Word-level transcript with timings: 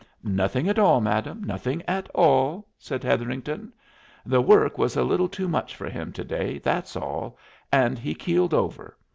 "Nothing 0.23 0.67
at 0.67 0.79
all, 0.79 0.99
madam, 0.99 1.43
nothing 1.43 1.83
at 1.87 2.09
all," 2.15 2.67
said 2.79 3.03
Hetherington. 3.03 3.71
"The 4.25 4.41
work 4.41 4.79
was 4.79 4.97
a 4.97 5.03
little 5.03 5.27
too 5.29 5.47
much 5.47 5.75
for 5.75 5.89
him 5.91 6.11
to 6.13 6.23
day 6.23 6.57
that's 6.57 6.95
all 6.95 7.37
and 7.71 7.99
he 7.99 8.15
keeled 8.15 8.55
over. 8.55 8.97